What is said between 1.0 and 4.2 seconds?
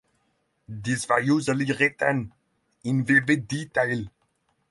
were usually written in vivid detail.